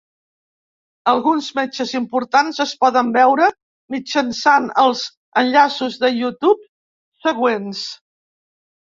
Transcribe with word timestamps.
Alguns 1.11 1.49
metges 1.59 1.91
importants 1.99 2.63
es 2.65 2.73
poden 2.85 3.13
veure 3.19 3.51
mitjançant 3.99 4.69
els 4.87 5.07
enllaços 5.45 6.03
de 6.07 6.15
YouTube 6.19 6.61
següents. 7.31 7.89